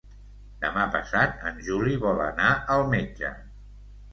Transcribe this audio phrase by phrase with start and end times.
[0.63, 3.35] Demà passat en Juli vol anar al metge.